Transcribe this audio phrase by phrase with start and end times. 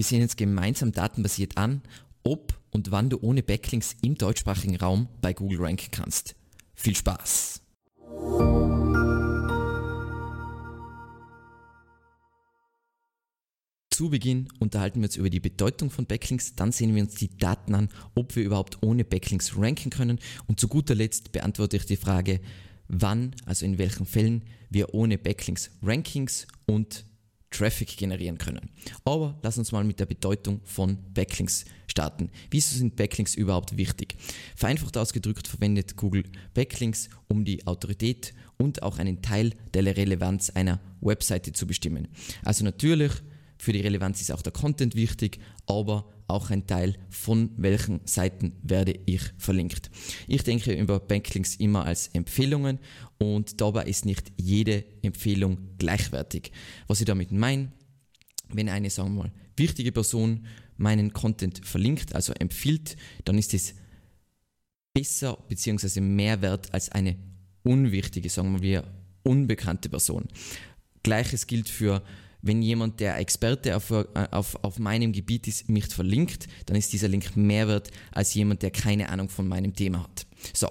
[0.00, 1.82] Wir sehen jetzt gemeinsam datenbasiert an,
[2.22, 6.36] ob und wann du ohne Backlinks im deutschsprachigen Raum bei Google ranken kannst.
[6.74, 7.60] Viel Spaß!
[13.90, 17.36] Zu Beginn unterhalten wir uns über die Bedeutung von Backlinks, dann sehen wir uns die
[17.36, 21.84] Daten an, ob wir überhaupt ohne Backlinks ranken können und zu guter Letzt beantworte ich
[21.84, 22.40] die Frage,
[22.88, 27.04] wann, also in welchen Fällen wir ohne Backlinks Rankings und
[27.50, 28.70] Traffic generieren können.
[29.04, 32.30] Aber lass uns mal mit der Bedeutung von Backlinks starten.
[32.50, 34.16] Wieso sind Backlinks überhaupt wichtig?
[34.56, 36.24] Vereinfacht ausgedrückt verwendet Google
[36.54, 42.08] Backlinks, um die Autorität und auch einen Teil der Relevanz einer Webseite zu bestimmen.
[42.44, 43.12] Also natürlich,
[43.60, 48.52] für die Relevanz ist auch der Content wichtig, aber auch ein Teil von welchen Seiten
[48.62, 49.90] werde ich verlinkt.
[50.26, 52.78] Ich denke über Backlinks immer als Empfehlungen
[53.18, 56.52] und dabei ist nicht jede Empfehlung gleichwertig.
[56.86, 57.70] Was ich damit meine,
[58.48, 60.46] wenn eine, sagen wir mal, wichtige Person
[60.78, 62.96] meinen Content verlinkt, also empfiehlt,
[63.26, 63.74] dann ist es
[64.94, 66.00] besser bzw.
[66.00, 67.16] mehr wert als eine
[67.62, 68.84] unwichtige, sagen wir,
[69.22, 70.28] unbekannte Person.
[71.02, 72.02] Gleiches gilt für
[72.42, 77.08] wenn jemand, der Experte auf, auf, auf meinem Gebiet ist, mich verlinkt, dann ist dieser
[77.08, 80.26] Link mehr wert als jemand, der keine Ahnung von meinem Thema hat.
[80.54, 80.68] So,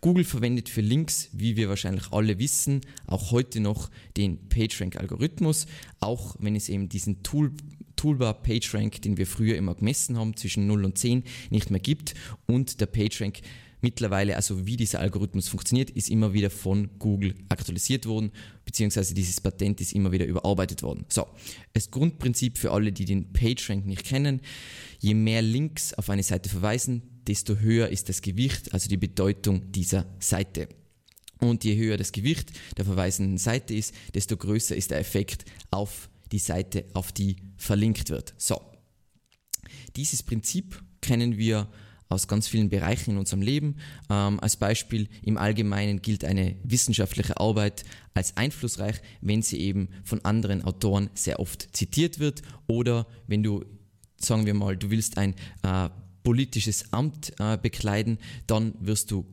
[0.00, 5.66] Google verwendet für Links, wie wir wahrscheinlich alle wissen, auch heute noch den PageRank-Algorithmus,
[6.00, 7.52] auch wenn es eben diesen Tool,
[7.96, 12.14] Toolbar PageRank, den wir früher immer gemessen haben, zwischen 0 und 10 nicht mehr gibt
[12.46, 13.40] und der PageRank
[13.80, 18.32] mittlerweile, also wie dieser Algorithmus funktioniert, ist immer wieder von Google aktualisiert worden,
[18.64, 21.06] beziehungsweise dieses Patent ist immer wieder überarbeitet worden.
[21.08, 21.26] So,
[21.72, 24.40] das Grundprinzip für alle, die den PageRank nicht kennen,
[24.98, 29.72] je mehr Links auf eine Seite verweisen, desto höher ist das Gewicht, also die Bedeutung
[29.72, 30.68] dieser Seite.
[31.38, 36.10] Und je höher das Gewicht der verweisenden Seite ist, desto größer ist der Effekt auf
[36.32, 38.34] die Seite, auf die verlinkt wird.
[38.36, 38.60] So,
[39.96, 41.68] dieses Prinzip kennen wir
[42.10, 43.76] aus ganz vielen Bereichen in unserem Leben.
[44.10, 50.22] Ähm, als Beispiel im Allgemeinen gilt eine wissenschaftliche Arbeit als einflussreich, wenn sie eben von
[50.24, 53.64] anderen Autoren sehr oft zitiert wird oder wenn du,
[54.18, 55.88] sagen wir mal, du willst ein äh,
[56.24, 59.24] politisches Amt äh, bekleiden, dann wirst du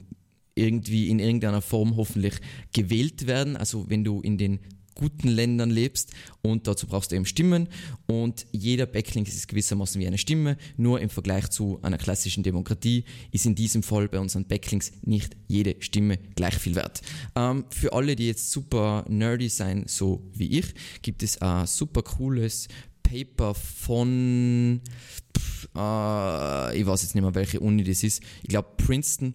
[0.53, 2.35] irgendwie in irgendeiner Form hoffentlich
[2.73, 3.57] gewählt werden.
[3.57, 4.59] Also wenn du in den
[4.97, 7.69] guten Ländern lebst und dazu brauchst du eben Stimmen.
[8.07, 13.05] Und jeder Backlink ist gewissermaßen wie eine Stimme, nur im Vergleich zu einer klassischen Demokratie
[13.31, 17.01] ist in diesem Fall bei unseren Backlinks nicht jede Stimme gleich viel wert.
[17.35, 22.01] Ähm, für alle, die jetzt super nerdy sein, so wie ich, gibt es ein super
[22.01, 22.67] cooles
[23.03, 24.81] Paper von,
[25.37, 29.33] pff, äh, ich weiß jetzt nicht mehr, welche Uni das ist, ich glaube Princeton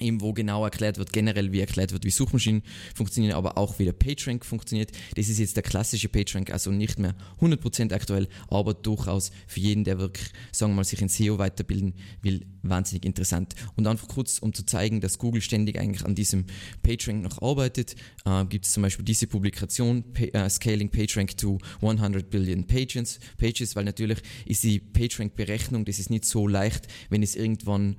[0.00, 2.62] eben wo genau erklärt wird, generell wie erklärt wird, wie Suchmaschinen
[2.94, 4.92] funktionieren, aber auch wie der PageRank funktioniert.
[5.16, 9.84] Das ist jetzt der klassische PageRank, also nicht mehr 100% aktuell, aber durchaus für jeden,
[9.84, 13.54] der wirklich, sagen wir mal, sich in SEO weiterbilden will, wahnsinnig interessant.
[13.76, 16.46] Und einfach kurz, um zu zeigen, dass Google ständig eigentlich an diesem
[16.82, 21.58] PageRank noch arbeitet, äh, gibt es zum Beispiel diese Publikation, pa äh, Scaling PageRank to
[21.80, 27.22] 100 Billion Pages, Pages, weil natürlich ist die PageRank-Berechnung, das ist nicht so leicht, wenn
[27.22, 27.96] es irgendwann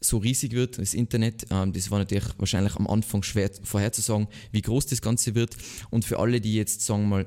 [0.00, 1.46] so riesig wird, das Internet.
[1.50, 5.56] Ähm, das war natürlich wahrscheinlich am Anfang schwer vorherzusagen, wie groß das Ganze wird.
[5.90, 7.26] Und für alle, die jetzt, sagen mal,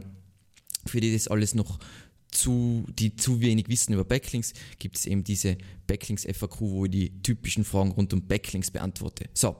[0.85, 1.79] für die das alles noch
[2.31, 6.91] zu, die zu wenig wissen über Backlinks, gibt es eben diese Backlinks FAQ, wo ich
[6.91, 9.29] die typischen Fragen rund um Backlinks beantworte.
[9.33, 9.57] So.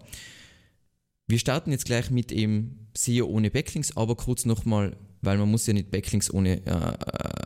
[1.28, 5.66] Wir starten jetzt gleich mit eben SEO ohne Backlinks, aber kurz nochmal, weil man muss
[5.66, 6.72] ja nicht Backlinks ohne, äh,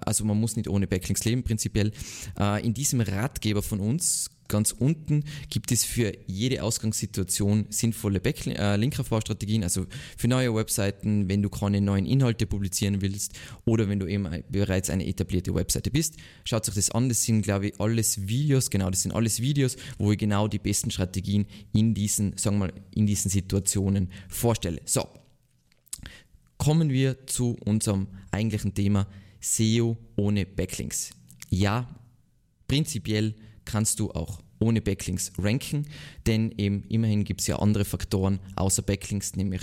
[0.05, 1.91] also man muss nicht ohne Backlinks leben prinzipiell.
[2.39, 8.51] Äh, in diesem Ratgeber von uns ganz unten gibt es für jede Ausgangssituation sinnvolle Backl
[8.51, 9.85] äh, Linkaufbaustrategien, also
[10.17, 13.33] für neue Webseiten, wenn du keine neuen Inhalte publizieren willst
[13.65, 16.15] oder wenn du eben bereits eine etablierte Webseite bist.
[16.43, 19.77] Schaut euch das an, das sind glaube ich alles Videos, genau, das sind alles Videos,
[19.97, 24.81] wo ich genau die besten Strategien in diesen, sagen wir mal, in diesen Situationen vorstelle.
[24.85, 25.07] So,
[26.57, 29.07] kommen wir zu unserem eigentlichen Thema
[29.39, 31.11] SEO ohne Backlinks.
[31.49, 31.87] Ja,
[32.67, 35.87] prinzipiell kannst du auch ohne Backlinks ranken,
[36.25, 39.61] denn eben immerhin gibt es ja andere Faktoren außer Backlinks, nämlich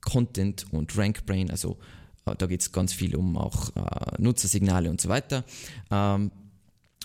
[0.00, 1.78] Content und RankBrain, also
[2.26, 5.44] äh, da geht es ganz viel um auch äh, Nutzersignale und so weiter.
[5.90, 6.30] Ähm,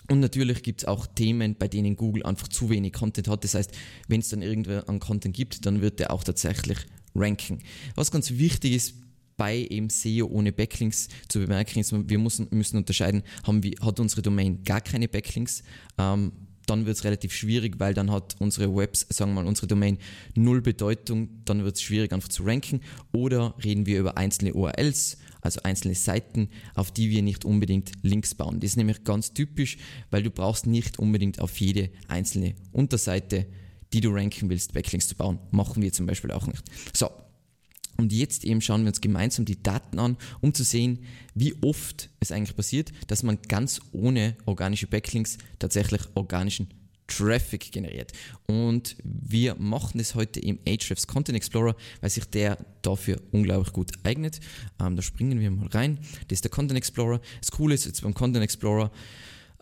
[0.08, 3.44] und natürlich gibt es auch Themen, bei denen Google einfach zu wenig Content hat.
[3.44, 3.70] Das heißt,
[4.08, 6.78] wenn es dann irgendwer an Content gibt, dann wird der auch tatsächlich
[7.14, 7.60] ranken.
[7.94, 8.94] Was ganz wichtig ist
[9.40, 13.98] bei eben SEO ohne Backlinks zu bemerken ist, wir müssen, müssen unterscheiden, haben wir, hat
[13.98, 15.62] unsere Domain gar keine Backlinks,
[15.96, 16.32] ähm,
[16.66, 19.96] dann wird es relativ schwierig, weil dann hat unsere Webs, sagen wir mal, unsere Domain
[20.34, 22.80] null Bedeutung, dann wird es schwierig einfach zu ranken.
[23.12, 28.34] Oder reden wir über einzelne URLs, also einzelne Seiten, auf die wir nicht unbedingt Links
[28.34, 28.60] bauen.
[28.60, 29.78] Das ist nämlich ganz typisch,
[30.10, 33.46] weil du brauchst nicht unbedingt auf jede einzelne Unterseite,
[33.94, 35.38] die du ranken willst, Backlinks zu bauen.
[35.50, 36.62] Machen wir zum Beispiel auch nicht.
[36.94, 37.10] So,
[38.00, 41.00] und jetzt eben schauen wir uns gemeinsam die Daten an, um zu sehen,
[41.34, 46.68] wie oft es eigentlich passiert, dass man ganz ohne organische Backlinks tatsächlich organischen
[47.06, 48.12] Traffic generiert.
[48.46, 53.90] Und wir machen das heute im Ahrefs Content Explorer, weil sich der dafür unglaublich gut
[54.04, 54.40] eignet.
[54.80, 55.98] Ähm, da springen wir mal rein.
[56.28, 57.20] Das ist der Content Explorer.
[57.40, 58.90] Das Coole ist jetzt beim Content Explorer,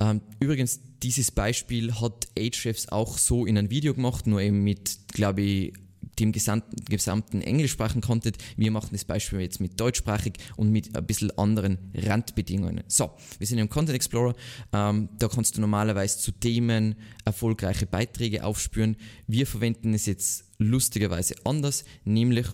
[0.01, 4.99] ähm, übrigens, dieses Beispiel hat Ahrefs auch so in ein Video gemacht, nur eben mit,
[5.09, 5.73] glaube ich,
[6.19, 8.37] dem gesamten, gesamten englischsprachigen Content.
[8.57, 12.83] Wir machen das Beispiel jetzt mit deutschsprachig und mit ein bisschen anderen Randbedingungen.
[12.89, 14.35] So, wir sind im Content Explorer.
[14.73, 18.97] Ähm, da kannst du normalerweise zu Themen erfolgreiche Beiträge aufspüren.
[19.27, 22.47] Wir verwenden es jetzt lustigerweise anders, nämlich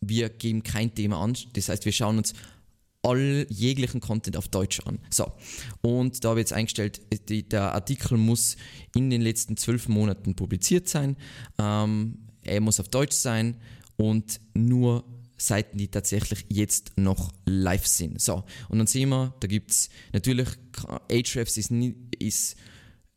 [0.00, 1.36] wir geben kein Thema an.
[1.54, 2.34] Das heißt, wir schauen uns
[3.02, 4.98] all jeglichen Content auf Deutsch an.
[5.10, 5.32] So,
[5.82, 8.56] und da habe ich jetzt eingestellt, die, der Artikel muss
[8.94, 11.16] in den letzten zwölf Monaten publiziert sein.
[11.58, 13.56] Ähm, er muss auf Deutsch sein
[13.96, 15.04] und nur
[15.36, 18.20] Seiten, die tatsächlich jetzt noch live sind.
[18.20, 20.48] So, und dann sehen wir, da gibt es natürlich,
[21.10, 21.70] Ahrefs ist,
[22.18, 22.56] ist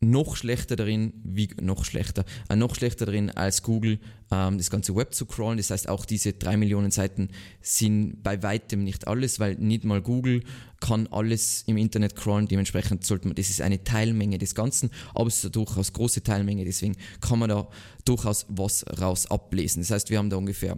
[0.02, 4.00] noch schlechter darin, wie noch schlechter, äh, noch schlechter darin als Google,
[4.32, 5.58] ähm, das ganze Web zu crawlen.
[5.58, 7.28] Das heißt, auch diese drei Millionen Seiten
[7.60, 10.42] sind bei weitem nicht alles, weil nicht mal Google
[10.80, 12.48] kann alles im Internet crawlen.
[12.48, 16.24] Dementsprechend sollte man, das ist eine Teilmenge des Ganzen, aber es ist eine durchaus große
[16.24, 17.68] Teilmenge, deswegen kann man da
[18.04, 19.82] durchaus was raus ablesen.
[19.82, 20.76] Das heißt, wir haben da ungefähr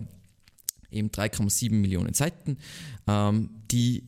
[0.91, 2.59] eben 3,7 Millionen Seiten,
[3.09, 4.05] ähm, die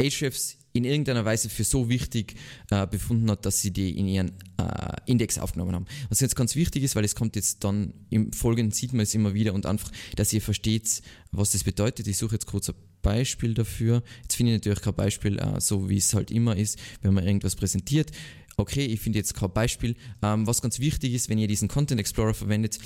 [0.00, 2.34] Ahrefs in irgendeiner Weise für so wichtig
[2.70, 5.86] äh, befunden hat, dass sie die in ihren äh, Index aufgenommen haben.
[6.08, 9.14] Was jetzt ganz wichtig ist, weil es kommt jetzt dann im Folgenden sieht man es
[9.14, 11.02] immer wieder und einfach, dass ihr versteht,
[11.32, 12.06] was das bedeutet.
[12.06, 14.02] Ich suche jetzt kurz ein Beispiel dafür.
[14.22, 17.26] Jetzt finde ich natürlich kein Beispiel, äh, so wie es halt immer ist, wenn man
[17.26, 18.10] irgendwas präsentiert.
[18.56, 19.96] Okay, ich finde jetzt kein Beispiel.
[20.22, 22.78] Ähm, was ganz wichtig ist, wenn ihr diesen Content Explorer verwendet,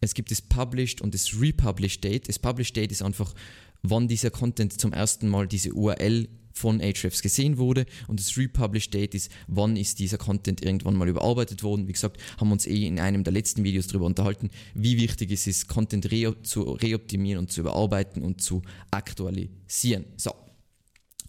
[0.00, 2.28] es gibt das Published und das Republished Date.
[2.28, 3.34] Das Published Date ist einfach,
[3.82, 6.28] wann dieser Content zum ersten Mal diese URL
[6.58, 11.08] von Ahrefs gesehen wurde und das Republish Date ist, wann ist dieser Content irgendwann mal
[11.08, 11.86] überarbeitet worden.
[11.86, 15.30] Wie gesagt, haben wir uns eh in einem der letzten Videos darüber unterhalten, wie wichtig
[15.30, 20.04] es ist, Content re zu reoptimieren und zu überarbeiten und zu aktualisieren.
[20.16, 20.34] So.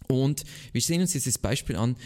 [0.08, 0.42] Und
[0.72, 1.96] wir sehen uns jetzt das Beispiel an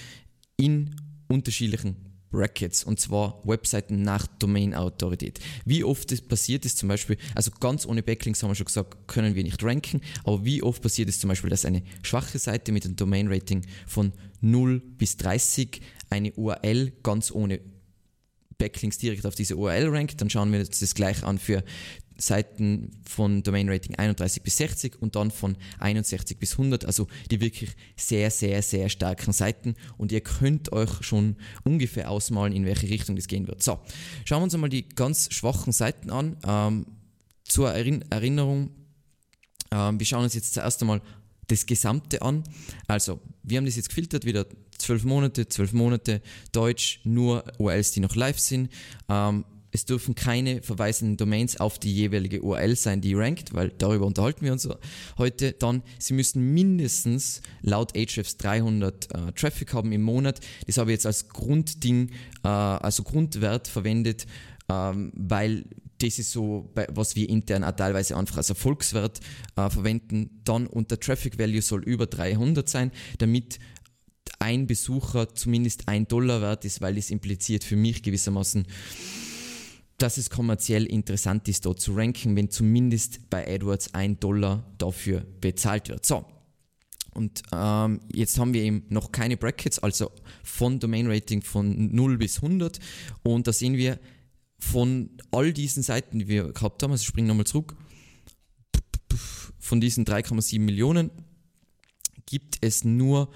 [0.56, 0.94] in
[1.29, 5.38] unterschiedlichen Brackets und zwar Webseiten nach Domain-Autorität.
[5.64, 9.06] Wie oft das passiert ist zum Beispiel, also ganz ohne Backlinks haben wir schon gesagt,
[9.06, 12.72] können wir nicht ranken, aber wie oft passiert es zum Beispiel, dass eine schwache Seite
[12.72, 17.60] mit einem Domain-Rating von 0 bis 30 eine URL ganz ohne
[18.58, 21.62] Backlinks direkt auf diese URL rankt, dann schauen wir uns das gleich an für
[22.16, 27.40] Seiten von Domain Rating 31 bis 60 und dann von 61 bis 100, also die
[27.40, 32.88] wirklich sehr, sehr, sehr starken Seiten und ihr könnt euch schon ungefähr ausmalen, in welche
[32.88, 33.62] Richtung das gehen wird.
[33.62, 33.81] So,
[34.25, 36.37] schauen wir uns einmal die ganz schwachen Seiten an.
[36.46, 36.87] Ähm,
[37.44, 38.70] zur Erinnerung,
[39.70, 41.02] ähm, wir schauen uns jetzt zuerst einmal
[41.49, 42.44] das Gesamte an.
[42.87, 44.46] Also, wir haben das jetzt gefiltert, wieder
[44.78, 46.22] zwölf Monate, zwölf Monate
[46.52, 48.70] Deutsch, nur URLs, die noch live sind.
[49.08, 49.44] Ähm,
[49.75, 54.44] es dürfen keine verweisenden Domains auf die jeweilige URL sein, die rankt, weil darüber unterhalten
[54.44, 54.69] wir uns
[55.19, 55.50] heute.
[55.50, 60.38] Dann, sie müssen mindestens laut Ahrefs 300 äh, Traffic haben im Monat.
[60.69, 62.10] Das habe ich jetzt als Grundding,
[62.44, 64.27] äh, also Grundwert verwendet,
[64.69, 65.65] ähm, weil
[65.98, 69.19] das ist so, was wir intern auch teilweise einfach als Erfolgswert
[69.56, 70.41] äh, verwenden.
[70.44, 73.58] Dann und der Traffic Value soll über 300 sein, damit
[74.39, 78.67] ein Besucher zumindest ein Dollar wert ist, weil das impliziert für mich gewissermaßen
[79.98, 85.24] dass es kommerziell interessant ist, dort zu ranken, wenn zumindest bei AdWords ein Dollar dafür
[85.41, 86.05] bezahlt wird.
[86.05, 86.27] So.
[87.15, 90.10] Und ähm, jetzt haben wir eben noch keine Brackets, also
[90.43, 92.81] von Domain Rating von 0 bis 100.
[93.22, 94.01] Und da sehen wir
[94.58, 97.77] von all diesen Seiten, die wir gehabt haben, also springen nochmal zurück,
[99.58, 101.10] von diesen 3,7 Millionen
[102.27, 103.31] gibt es nur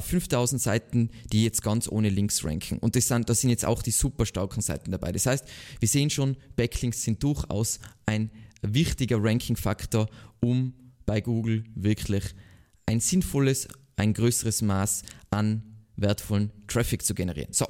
[0.00, 2.78] 5000 äh, Seiten, die jetzt ganz ohne Links ranken.
[2.78, 5.12] Und das sind, da sind jetzt auch die super starken Seiten dabei.
[5.12, 5.44] Das heißt,
[5.80, 8.30] wir sehen schon, Backlinks sind durchaus ein
[8.62, 10.08] wichtiger Ranking-Faktor,
[10.40, 10.74] um
[11.06, 12.24] bei Google wirklich
[12.86, 15.62] ein sinnvolles, ein größeres Maß an
[15.96, 17.52] wertvollen Traffic zu generieren.
[17.52, 17.66] So.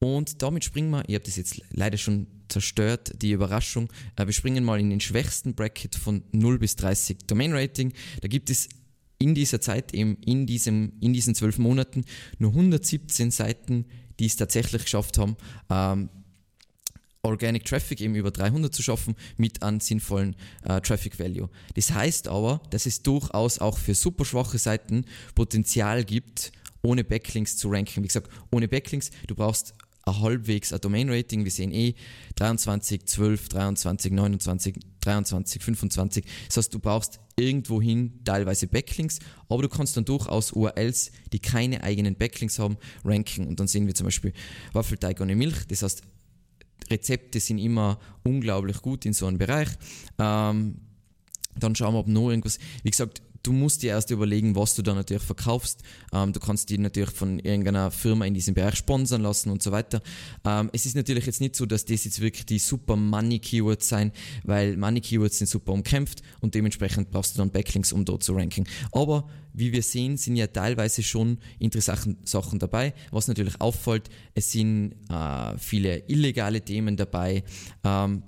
[0.00, 3.92] Und damit springen wir, ich habe das jetzt leider schon zerstört, die Überraschung.
[4.16, 7.92] Äh, wir springen mal in den schwächsten Bracket von 0 bis 30 Domain Rating.
[8.20, 8.68] Da gibt es
[9.18, 12.04] in dieser Zeit, eben in, diesem, in diesen zwölf Monaten,
[12.38, 13.86] nur 117 Seiten,
[14.18, 15.36] die es tatsächlich geschafft haben,
[15.70, 16.08] ähm,
[17.22, 21.50] Organic Traffic eben über 300 zu schaffen mit einem sinnvollen äh, Traffic Value.
[21.74, 27.56] Das heißt aber, dass es durchaus auch für super schwache Seiten Potenzial gibt, ohne Backlinks
[27.56, 28.02] zu ranken.
[28.02, 31.44] Wie gesagt, ohne Backlinks, du brauchst ein halbwegs ein Domain Rating.
[31.44, 31.94] Wir sehen eh
[32.36, 36.24] 23, 12, 23, 29, 23, 25.
[36.46, 39.18] Das heißt, du brauchst irgendwohin teilweise Backlinks,
[39.48, 43.46] aber du kannst dann durchaus URLs, die keine eigenen Backlinks haben, ranken.
[43.46, 44.32] Und dann sehen wir zum Beispiel
[44.72, 45.66] Waffelteig ohne Milch.
[45.68, 46.02] Das heißt,
[46.90, 49.68] Rezepte sind immer unglaublich gut in so einem Bereich.
[50.18, 50.76] Ähm,
[51.58, 52.58] dann schauen wir, ob noch irgendwas.
[52.82, 55.82] Wie gesagt, du musst dir erst überlegen, was du da natürlich verkaufst.
[56.12, 59.72] Ähm, du kannst die natürlich von irgendeiner Firma in diesem Bereich sponsern lassen und so
[59.72, 60.02] weiter.
[60.44, 63.88] Ähm, es ist natürlich jetzt nicht so, dass das jetzt wirklich die super Money Keywords
[63.88, 64.12] sein,
[64.44, 68.34] weil Money Keywords sind super umkämpft und dementsprechend brauchst du dann Backlinks, um dort zu
[68.34, 68.64] ranken.
[68.92, 72.94] Aber wie wir sehen, sind ja teilweise schon interessante Sachen dabei.
[73.10, 77.42] Was natürlich auffällt, es sind äh, viele illegale Themen dabei.
[77.82, 78.22] Ähm,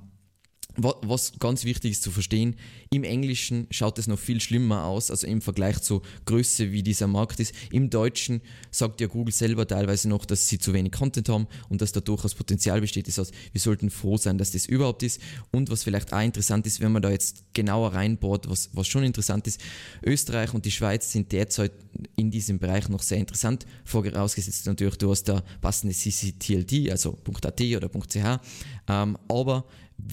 [0.77, 2.57] was ganz wichtig ist zu verstehen,
[2.91, 7.07] im Englischen schaut es noch viel schlimmer aus, also im Vergleich zur Größe, wie dieser
[7.07, 7.55] Markt ist.
[7.71, 11.81] Im Deutschen sagt ja Google selber teilweise noch, dass sie zu wenig Content haben und
[11.83, 13.09] dass da durchaus Potenzial besteht.
[13.09, 15.21] Das heißt, wir sollten froh sein, dass das überhaupt ist.
[15.51, 19.05] Und was vielleicht auch interessant ist, wenn man da jetzt genauer reinbohrt, was, was schon
[19.05, 19.61] interessant ist,
[20.05, 21.73] Österreich und die Schweiz sind derzeit
[22.17, 27.61] in diesem Bereich noch sehr interessant, vorausgesetzt natürlich, du hast da passende CCTLD, also .at
[27.61, 28.41] oder .ch,
[28.89, 29.65] ähm, aber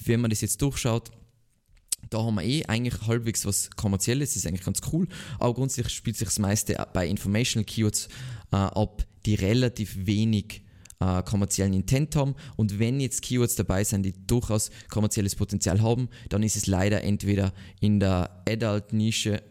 [0.06, 1.12] wenn man das jetzt durchschaut,
[2.10, 5.08] da haben wir eh eigentlich halbwegs was Kommerzielles, das ist eigentlich ganz cool,
[5.39, 8.08] aber grundsätzlich spielt sich das meiste bei Informational Keywords
[8.51, 10.63] äh, ab, die relativ wenig
[11.00, 12.36] äh, kommerziellen Intent haben.
[12.56, 17.03] Und wenn jetzt Keywords dabei sind, die durchaus kommerzielles Potenzial haben, dann ist es leider
[17.03, 19.44] entweder in der Adult-Nische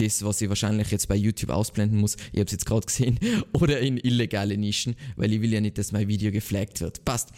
[0.00, 3.18] das, was ich wahrscheinlich jetzt bei YouTube ausblenden muss, ich habe es jetzt gerade gesehen,
[3.52, 7.04] oder in illegale Nischen, weil ich will ja nicht, dass mein Video geflaggt wird.
[7.04, 7.30] Passt.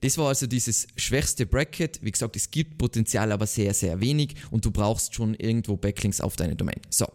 [0.00, 2.00] Das war also dieses schwächste Bracket.
[2.02, 6.20] Wie gesagt, es gibt Potenzial, aber sehr, sehr wenig und du brauchst schon irgendwo Backlinks
[6.20, 6.80] auf deine Domain.
[6.90, 7.06] So,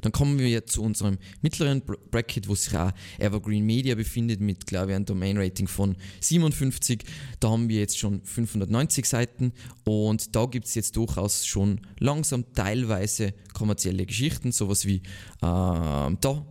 [0.00, 4.90] dann kommen wir zu unserem mittleren Bracket, wo sich auch Evergreen Media befindet, mit, glaube
[4.90, 7.04] ich, einem Domain-Rating von 57.
[7.40, 9.52] Da haben wir jetzt schon 590 Seiten
[9.84, 15.02] und da gibt es jetzt durchaus schon langsam teilweise kommerzielle Geschichten, sowas wie äh,
[15.40, 16.46] da,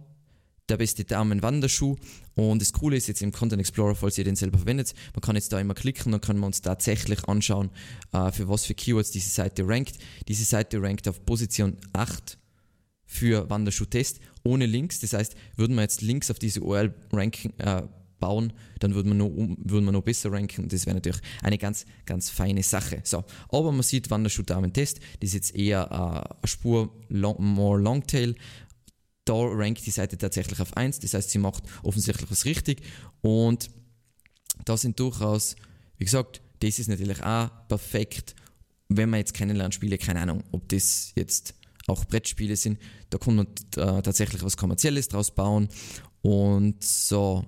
[0.70, 1.96] der beste Damen-Wanderschuh.
[2.36, 5.36] Und das Coole ist jetzt im Content Explorer, falls ihr den selber verwendet, man kann
[5.36, 7.70] jetzt da immer klicken, dann können wir uns tatsächlich anschauen,
[8.14, 9.98] äh, für was für Keywords diese Seite rankt.
[10.28, 12.38] Diese Seite rankt auf Position 8
[13.12, 15.02] für Wanderschuh-Test ohne Links.
[15.02, 17.84] Das heißt, würden wir jetzt Links auf diese URL ranken, äh,
[18.20, 20.70] bauen, dann würden wir, noch, würden wir noch besser ranken.
[20.70, 23.02] Das wäre natürlich eine ganz, ganz feine Sache.
[23.04, 28.36] So, aber man sieht Wanderschuh-Damen-Test, das ist jetzt eher äh, eine Spur long, more Longtail.
[29.26, 32.82] Da rankt die Seite tatsächlich auf 1, das heißt, sie macht offensichtlich was richtig
[33.22, 33.70] und
[34.64, 35.56] da sind durchaus,
[35.98, 38.36] wie gesagt, das ist natürlich auch perfekt,
[38.88, 41.56] wenn man jetzt Kennenlernspiele, keine Ahnung, ob das jetzt
[41.88, 42.80] auch Brettspiele sind.
[43.10, 45.70] Da kann man äh, tatsächlich was Kommerzielles draus bauen.
[46.22, 47.46] Und so.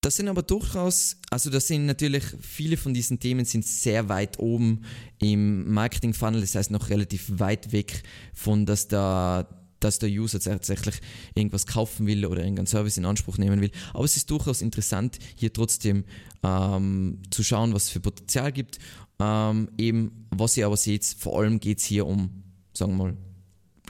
[0.00, 4.38] Das sind aber durchaus, also das sind natürlich, viele von diesen Themen sind sehr weit
[4.38, 4.82] oben
[5.18, 9.48] im Marketing-Funnel, das heißt noch relativ weit weg von, dass der,
[9.80, 11.00] dass der User tatsächlich
[11.34, 13.72] irgendwas kaufen will oder irgendeinen Service in Anspruch nehmen will.
[13.92, 16.04] Aber es ist durchaus interessant, hier trotzdem
[16.44, 18.78] ähm, zu schauen, was es für Potenzial gibt.
[19.18, 22.44] Ähm, eben, was ihr aber seht, vor allem geht es hier um
[22.78, 23.16] sagen wir mal,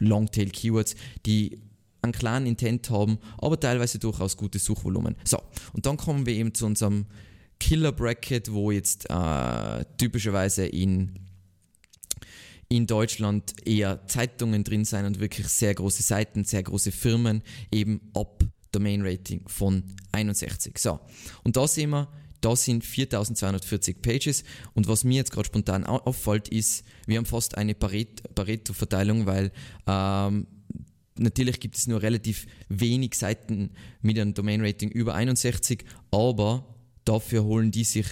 [0.00, 1.60] Longtail-Keywords, die
[2.02, 5.16] einen kleinen Intent haben, aber teilweise durchaus gutes Suchvolumen.
[5.24, 5.38] So,
[5.72, 7.06] und dann kommen wir eben zu unserem
[7.60, 11.18] Killer-Bracket, wo jetzt äh, typischerweise in,
[12.68, 17.42] in Deutschland eher Zeitungen drin sein und wirklich sehr große Seiten, sehr große Firmen,
[17.72, 20.78] eben ab Domain Rating von 61.
[20.78, 21.00] So,
[21.42, 22.08] und da sehen wir,
[22.40, 27.56] da sind 4240 Pages und was mir jetzt gerade spontan auffällt, ist, wir haben fast
[27.56, 29.52] eine Pareto-Verteilung, weil
[29.86, 30.46] ähm,
[31.18, 33.70] natürlich gibt es nur relativ wenig Seiten
[34.02, 38.06] mit einem Domain-Rating über 61, aber dafür holen die sich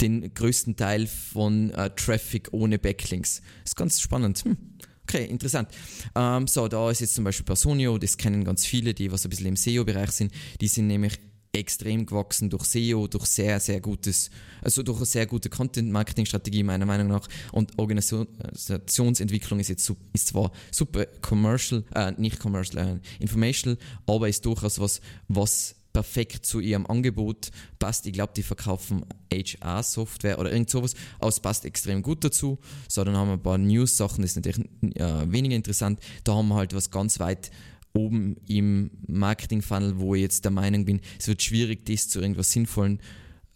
[0.00, 3.42] den größten Teil von äh, Traffic ohne Backlinks.
[3.64, 4.44] Ist ganz spannend.
[4.44, 4.56] Hm.
[5.02, 5.68] Okay, interessant.
[6.14, 9.30] Ähm, so, da ist jetzt zum Beispiel Personio, das kennen ganz viele, die was ein
[9.30, 10.32] bisschen im SEO-Bereich sind.
[10.60, 11.18] Die sind nämlich
[11.52, 14.30] extrem gewachsen durch SEO, durch sehr, sehr gutes,
[14.62, 17.26] also durch eine sehr gute Content-Marketing-Strategie meiner Meinung nach.
[17.52, 24.44] Und Organisationsentwicklung ist jetzt ist zwar super commercial, äh, nicht commercial, äh, informational, aber ist
[24.46, 28.06] durchaus was, was perfekt zu ihrem Angebot passt.
[28.06, 32.58] Ich glaube, die verkaufen HR-Software oder irgend sowas, aber es passt extrem gut dazu.
[32.88, 36.00] So, dann haben wir ein paar News-Sachen, das ist natürlich äh, weniger interessant.
[36.22, 37.50] Da haben wir halt was ganz weit
[37.92, 42.52] oben im Marketing-Funnel, wo ich jetzt der Meinung bin, es wird schwierig, das zu irgendwas
[42.52, 43.00] Sinnvollen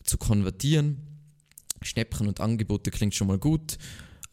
[0.02, 0.98] zu konvertieren.
[1.82, 3.78] Schnäppchen und Angebote klingt schon mal gut.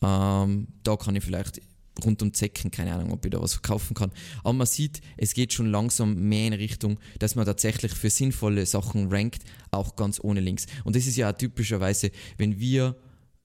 [0.01, 1.61] Ähm, da kann ich vielleicht
[2.03, 4.11] rund um Zecken, keine Ahnung, ob ich da was verkaufen kann.
[4.43, 8.65] Aber man sieht, es geht schon langsam mehr in Richtung, dass man tatsächlich für sinnvolle
[8.65, 10.65] Sachen rankt, auch ganz ohne Links.
[10.83, 12.95] Und das ist ja typischerweise, wenn wir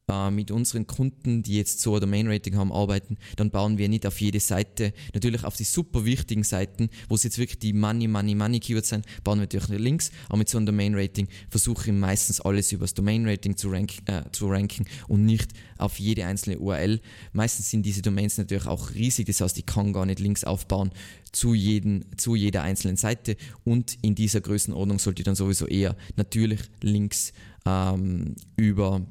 [0.08, 4.06] äh, mit unseren Kunden, die jetzt so ein Domain-Rating haben, arbeiten, dann bauen wir nicht
[4.06, 8.06] auf jede Seite, natürlich auf die super wichtigen Seiten, wo es jetzt wirklich die Money,
[8.06, 11.96] Money, Money Keywords sind, bauen wir natürlich Links, aber mit so einem Domain-Rating versuche ich
[11.96, 16.58] meistens alles über das Domain-Rating zu, rank, äh, zu ranken und nicht auf jede einzelne
[16.58, 17.00] URL.
[17.32, 20.90] Meistens sind diese Domains natürlich auch riesig, das heißt, ich kann gar nicht Links aufbauen
[21.32, 23.36] zu, jeden, zu jeder einzelnen Seite.
[23.64, 27.32] Und in dieser Größenordnung sollte ich dann sowieso eher natürlich Links
[27.66, 29.04] ähm, über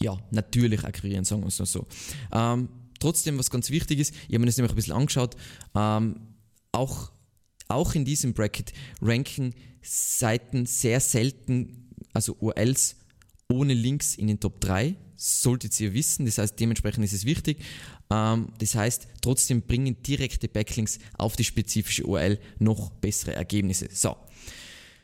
[0.00, 1.86] ja, natürlich akquirieren, sagen wir es so.
[2.32, 2.68] Ähm,
[3.00, 5.36] trotzdem, was ganz wichtig ist, ich habe mir das nämlich ein bisschen angeschaut,
[5.74, 6.20] ähm,
[6.72, 7.10] auch,
[7.68, 12.96] auch in diesem Bracket ranken Seiten sehr selten, also URLs
[13.50, 17.58] ohne Links in den Top 3, solltet ihr wissen, das heißt, dementsprechend ist es wichtig.
[18.10, 23.88] Ähm, das heißt, trotzdem bringen direkte Backlinks auf die spezifische URL noch bessere Ergebnisse.
[23.92, 24.16] So,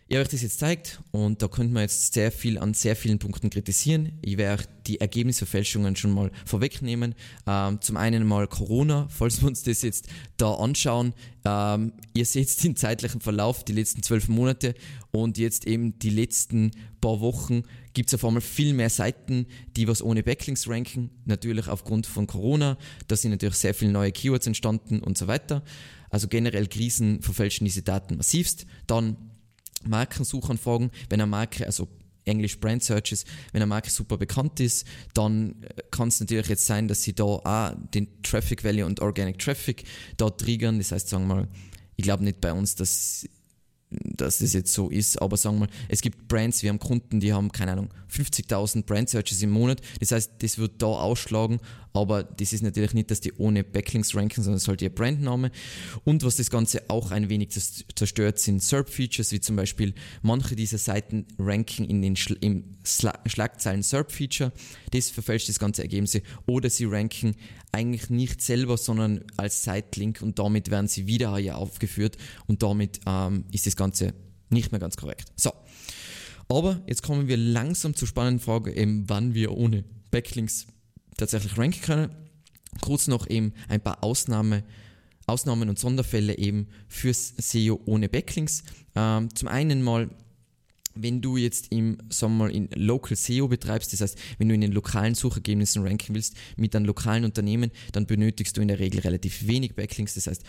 [0.06, 2.94] ich habe euch das jetzt gezeigt und da könnte man jetzt sehr viel an sehr
[2.94, 4.12] vielen Punkten kritisieren.
[4.20, 7.14] Ich werde die Ergebnisverfälschungen schon mal vorwegnehmen.
[7.46, 11.14] Ähm, zum einen mal Corona, falls wir uns das jetzt da anschauen.
[11.46, 14.74] Ähm, ihr seht den zeitlichen Verlauf, die letzten zwölf Monate
[15.10, 17.62] und jetzt eben die letzten paar Wochen
[17.94, 19.46] gibt es auf einmal viel mehr Seiten,
[19.76, 21.10] die was ohne Backlinks ranken.
[21.24, 22.76] Natürlich aufgrund von Corona.
[23.08, 25.62] Da sind natürlich sehr viele neue Keywords entstanden und so weiter.
[26.10, 28.66] Also generell Krisen verfälschen diese Daten massivst.
[28.86, 29.16] Dann
[29.88, 31.88] Markensuchanfragen, wenn eine Marke, also
[32.24, 36.66] Englisch Brand Searches, wenn eine Marke super bekannt ist, dann äh, kann es natürlich jetzt
[36.66, 39.84] sein, dass sie da auch den Traffic Value und Organic Traffic
[40.16, 40.78] da triggern.
[40.78, 41.48] Das heißt, sagen wir mal,
[41.96, 43.26] ich glaube nicht bei uns, dass
[43.90, 47.32] dass das jetzt so ist, aber sagen wir es gibt Brands, wir haben Kunden, die
[47.32, 49.80] haben, keine Ahnung, 50.000 Brand Searches im Monat.
[50.00, 51.60] Das heißt, das wird da ausschlagen,
[51.94, 54.92] aber das ist natürlich nicht, dass die ohne Backlinks ranken, sondern es ist halt ihr
[54.92, 55.52] Brandname.
[56.02, 60.78] Und was das Ganze auch ein wenig zerstört, sind SERP-Features, wie zum Beispiel manche dieser
[60.78, 64.52] Seiten ranken in den Schl im Schla Schlagzeilen SERP-Feature.
[64.90, 66.22] Das verfälscht das ganze Ergebnisse.
[66.46, 67.36] Oder sie ranken
[67.70, 72.16] eigentlich nicht selber, sondern als Site-Link und damit werden sie wieder hier aufgeführt
[72.48, 74.14] und damit ähm, ist das Ganze
[74.50, 75.30] nicht mehr ganz korrekt.
[75.36, 75.52] So.
[76.48, 80.66] Aber jetzt kommen wir langsam zur spannenden Frage, eben wann wir ohne Backlinks
[81.16, 82.16] tatsächlich ranken können.
[82.80, 84.64] Kurz noch eben ein paar Ausnahme,
[85.26, 88.62] Ausnahmen und Sonderfälle eben fürs SEO ohne Backlinks.
[88.94, 90.10] Ähm, zum einen mal
[90.94, 91.98] wenn du jetzt im,
[92.28, 96.36] mal, in Local SEO betreibst, das heißt, wenn du in den lokalen Suchergebnissen ranken willst
[96.56, 100.14] mit einem lokalen Unternehmen, dann benötigst du in der Regel relativ wenig Backlinks.
[100.14, 100.44] Das heißt,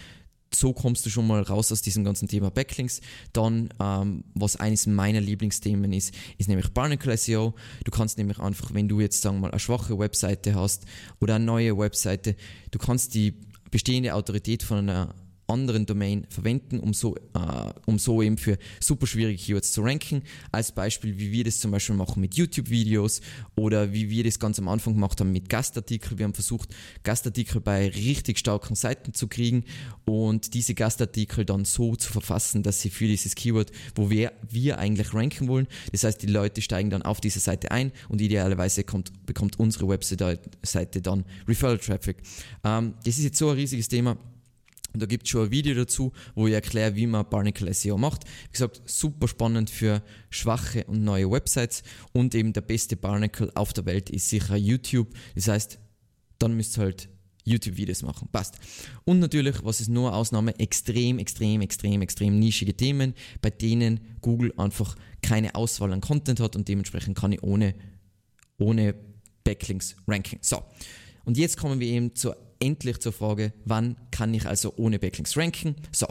[0.53, 3.01] so kommst du schon mal raus aus diesem ganzen Thema Backlinks.
[3.33, 7.53] Dann, ähm, was eines meiner Lieblingsthemen ist, ist nämlich Barnacle SEO.
[7.83, 10.85] Du kannst nämlich einfach, wenn du jetzt, sagen wir mal, eine schwache Webseite hast
[11.19, 12.35] oder eine neue Webseite,
[12.71, 13.33] du kannst die
[13.71, 15.15] bestehende Autorität von einer
[15.47, 17.19] anderen Domain verwenden, um so, äh,
[17.85, 20.23] um so eben für super schwierige Keywords zu ranken.
[20.51, 23.21] Als Beispiel, wie wir das zum Beispiel machen mit YouTube-Videos
[23.55, 26.17] oder wie wir das ganz am Anfang gemacht haben mit Gastartikeln.
[26.17, 26.69] Wir haben versucht,
[27.03, 29.63] Gastartikel bei richtig starken Seiten zu kriegen
[30.05, 34.79] und diese Gastartikel dann so zu verfassen, dass sie für dieses Keyword, wo wir, wir
[34.79, 38.83] eigentlich ranken wollen, das heißt, die Leute steigen dann auf diese Seite ein und idealerweise
[38.83, 42.17] kommt, bekommt unsere Webseite dann Referral Traffic.
[42.63, 44.17] Ähm, das ist jetzt so ein riesiges Thema
[44.95, 47.97] und da gibt es schon ein Video dazu, wo ich erkläre, wie man Barnacle SEO
[47.97, 48.23] macht.
[48.23, 51.83] Wie gesagt, super spannend für schwache und neue Websites.
[52.13, 55.09] Und eben der beste Barnacle auf der Welt ist sicher YouTube.
[55.35, 55.79] Das heißt,
[56.39, 57.09] dann müsst ihr halt
[57.43, 58.29] YouTube-Videos machen.
[58.31, 58.55] Passt.
[59.03, 64.53] Und natürlich, was ist nur Ausnahme, extrem, extrem, extrem, extrem nischige Themen, bei denen Google
[64.55, 67.75] einfach keine Auswahl an Content hat und dementsprechend kann ich ohne,
[68.57, 68.95] ohne
[69.43, 70.39] Backlinks ranken.
[70.39, 70.63] So.
[71.25, 75.37] Und jetzt kommen wir eben zur endlich zur Frage, wann kann ich also ohne Backlinks
[75.37, 75.75] ranken?
[75.91, 76.07] So.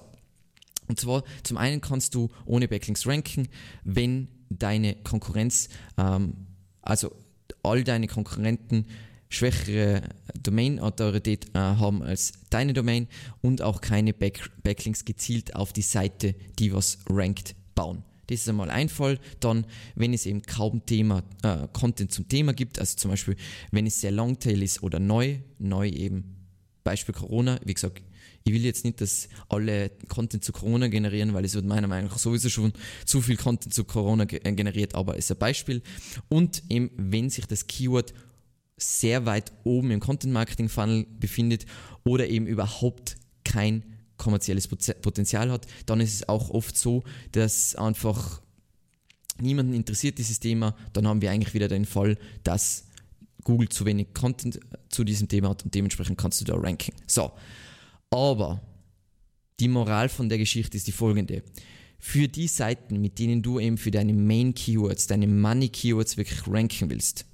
[0.86, 3.48] Und zwar zum einen kannst du ohne Backlinks ranken,
[3.84, 6.34] wenn deine Konkurrenz, ähm,
[6.82, 7.10] also
[7.62, 8.86] all deine Konkurrenten
[9.30, 10.02] schwächere
[10.40, 13.08] Domain-Autorität äh, haben als deine Domain
[13.40, 18.04] und auch keine Back Backlinks gezielt auf die Seite, die was rankt, bauen.
[18.26, 19.18] Das ist einmal ein Fall.
[19.40, 23.36] Dann, wenn es eben kaum Thema, äh, Content zum Thema gibt, also zum Beispiel,
[23.70, 26.36] wenn es sehr Longtail ist oder neu, neu eben,
[26.84, 28.02] Beispiel Corona, wie gesagt,
[28.46, 32.10] Ich will jetzt nicht, dass alle Content zu Corona generieren, weil es wird meiner Meinung
[32.10, 32.74] nach sowieso schon
[33.06, 35.82] zu viel Content zu Corona äh, generiert, aber ist ein Beispiel.
[36.28, 38.12] Und eben, wenn sich das Keyword
[38.76, 41.64] sehr weit oben im Content Marketing Funnel befindet
[42.04, 43.82] oder eben überhaupt kein
[44.24, 48.40] kommerzielles Potenzial hat, dann ist es auch oft so, dass einfach
[49.40, 52.86] niemanden interessiert dieses Thema, dann haben wir eigentlich wieder den Fall, dass
[53.42, 54.58] Google zu wenig Content
[54.88, 56.92] zu diesem Thema hat und dementsprechend kannst du da ranken.
[57.06, 57.32] So,
[58.10, 58.62] aber
[59.60, 61.42] die Moral von der Geschichte ist die folgende.
[61.98, 66.46] Für die Seiten, mit denen du eben für deine Main Keywords, deine Money Keywords wirklich
[66.46, 67.24] ranken willst,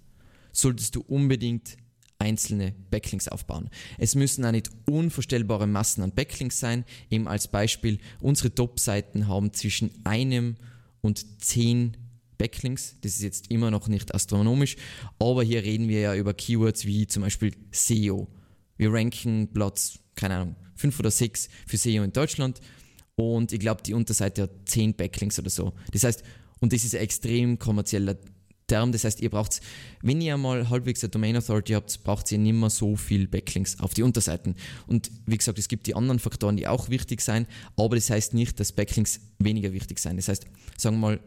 [0.53, 1.76] solltest du unbedingt
[2.20, 3.70] einzelne Backlinks aufbauen.
[3.98, 6.85] Es müssen auch nicht unvorstellbare Massen an Backlinks sein.
[7.11, 10.56] Eben als Beispiel, unsere Top-Seiten haben zwischen einem
[11.00, 11.96] und zehn
[12.38, 12.96] Backlinks.
[13.00, 14.76] Das ist jetzt immer noch nicht astronomisch,
[15.18, 18.28] aber hier reden wir ja über Keywords wie zum Beispiel SEO.
[18.76, 22.61] Wir ranken Platz, keine Ahnung, fünf oder sechs für SEO in Deutschland
[23.14, 25.74] und ich glaube, die Unterseite hat zehn Backlinks oder so.
[25.92, 26.22] Das heißt,
[26.61, 28.16] und das ist ein extrem kommerzieller
[28.70, 28.92] Term.
[28.92, 29.61] Das heißt, ihr braucht,
[30.00, 33.80] wenn ihr mal halbwegs eine Domain Authority habt, braucht ihr nicht mehr so viel Backlinks
[33.80, 34.54] auf die Unterseiten.
[34.87, 38.33] Und wie gesagt, es gibt die anderen Faktoren, die auch wichtig sein, aber das heißt
[38.35, 40.16] nicht, dass Backlinks weniger wichtig sein.
[40.16, 41.20] Das heißt, sagen wir mal,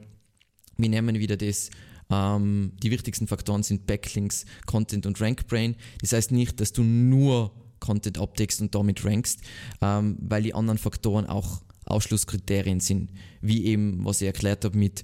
[0.77, 1.69] wir nehmen wieder das,
[2.10, 5.75] ähm, die wichtigsten Faktoren sind Backlinks, Content und RankBrain.
[6.01, 9.41] Das heißt nicht, dass du nur Content abdeckst und damit rankst,
[9.82, 15.03] ähm, weil die anderen Faktoren auch Ausschlusskriterien sind, wie eben, was ich erklärt habe mit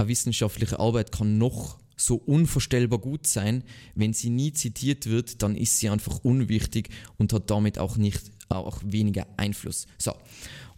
[0.00, 3.62] eine wissenschaftliche Arbeit kann noch so unvorstellbar gut sein,
[3.94, 8.22] wenn sie nie zitiert wird, dann ist sie einfach unwichtig und hat damit auch nicht
[8.48, 9.86] auch weniger Einfluss.
[9.98, 10.14] So.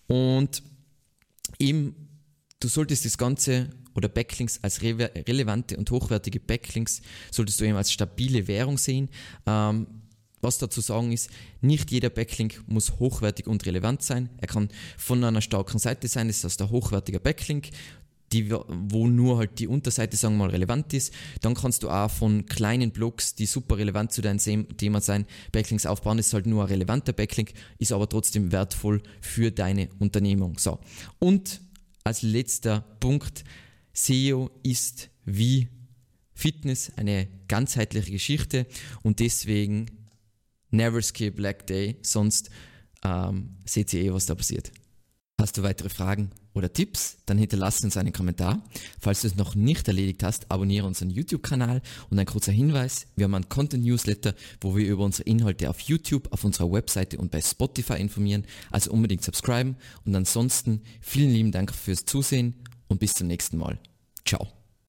[0.08, 0.62] Und
[1.58, 1.94] eben,
[2.60, 7.76] du solltest das Ganze oder Backlinks als re relevante und hochwertige Backlinks solltest du eben
[7.76, 9.08] als stabile Währung sehen.
[9.46, 9.86] Ähm,
[10.40, 11.30] was dazu sagen ist,
[11.60, 14.28] nicht jeder Backlink muss hochwertig und relevant sein.
[14.38, 17.70] Er kann von einer starken Seite sein, das heißt ein hochwertiger Backlink
[18.32, 21.12] die, wo nur halt die Unterseite, sagen wir mal, relevant ist.
[21.40, 24.38] Dann kannst du auch von kleinen Blogs, die super relevant zu deinem
[24.76, 26.16] Thema sein, Backlinks aufbauen.
[26.16, 30.58] Das ist halt nur ein relevanter Backlink, ist aber trotzdem wertvoll für deine Unternehmung.
[30.58, 30.78] So.
[31.18, 31.60] Und
[32.04, 33.44] als letzter Punkt,
[33.92, 35.68] SEO ist wie
[36.34, 38.66] Fitness eine ganzheitliche Geschichte
[39.02, 39.86] und deswegen
[40.70, 42.50] never skip Black Day, sonst
[43.04, 44.72] ähm, seht ihr eh, was da passiert.
[45.40, 47.18] Hast du weitere Fragen oder Tipps?
[47.26, 48.62] Dann hinterlass uns einen Kommentar.
[49.00, 53.24] Falls du es noch nicht erledigt hast, abonniere unseren YouTube-Kanal und ein kurzer Hinweis, wir
[53.24, 57.40] haben einen Content-Newsletter, wo wir über unsere Inhalte auf YouTube, auf unserer Webseite und bei
[57.40, 62.54] Spotify informieren, also unbedingt subscriben und ansonsten vielen lieben Dank fürs Zusehen
[62.88, 63.78] und bis zum nächsten Mal.
[64.24, 64.61] Ciao.